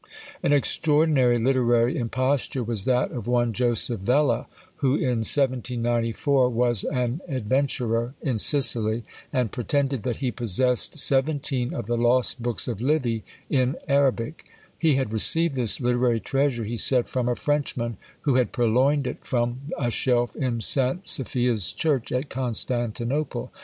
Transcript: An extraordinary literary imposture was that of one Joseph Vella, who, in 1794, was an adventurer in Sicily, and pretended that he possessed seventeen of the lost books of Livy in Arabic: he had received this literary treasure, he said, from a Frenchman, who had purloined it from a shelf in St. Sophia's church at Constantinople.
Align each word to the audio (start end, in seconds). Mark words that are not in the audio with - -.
An 0.41 0.51
extraordinary 0.51 1.37
literary 1.37 1.95
imposture 1.95 2.63
was 2.63 2.85
that 2.85 3.11
of 3.11 3.27
one 3.27 3.53
Joseph 3.53 3.99
Vella, 3.99 4.47
who, 4.77 4.95
in 4.95 5.21
1794, 5.21 6.49
was 6.49 6.83
an 6.85 7.21
adventurer 7.27 8.15
in 8.19 8.39
Sicily, 8.39 9.03
and 9.31 9.51
pretended 9.51 10.01
that 10.01 10.17
he 10.17 10.31
possessed 10.31 10.97
seventeen 10.97 11.71
of 11.75 11.85
the 11.85 11.97
lost 11.97 12.41
books 12.41 12.67
of 12.67 12.81
Livy 12.81 13.23
in 13.47 13.75
Arabic: 13.87 14.45
he 14.75 14.95
had 14.95 15.13
received 15.13 15.53
this 15.53 15.79
literary 15.79 16.19
treasure, 16.19 16.63
he 16.63 16.77
said, 16.77 17.07
from 17.07 17.29
a 17.29 17.35
Frenchman, 17.35 17.97
who 18.21 18.37
had 18.37 18.51
purloined 18.51 19.05
it 19.05 19.23
from 19.23 19.59
a 19.77 19.91
shelf 19.91 20.35
in 20.35 20.61
St. 20.61 21.07
Sophia's 21.07 21.71
church 21.71 22.11
at 22.11 22.27
Constantinople. 22.27 23.51